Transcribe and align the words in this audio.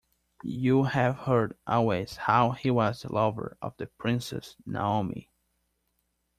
You 0.41 0.85
have 0.85 1.15
heard 1.15 1.55
always 1.67 2.15
how 2.15 2.53
he 2.53 2.71
was 2.71 3.03
the 3.03 3.13
lover 3.13 3.55
of 3.61 3.77
the 3.77 3.85
Princess 3.85 4.55
Naomi. 4.65 5.29